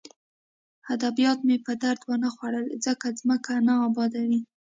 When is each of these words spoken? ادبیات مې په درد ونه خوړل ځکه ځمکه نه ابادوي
ادبیات 0.95 1.39
مې 1.47 1.57
په 1.65 1.73
درد 1.83 2.01
ونه 2.05 2.29
خوړل 2.35 2.65
ځکه 2.85 3.07
ځمکه 3.19 3.53
نه 3.67 3.73
ابادوي 3.87 4.39